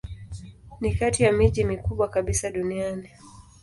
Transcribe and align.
Ni 0.79 0.93
kati 0.95 1.23
ya 1.23 1.31
miji 1.31 1.63
mikubwa 1.63 2.07
kabisa 2.09 2.51
duniani. 2.51 3.09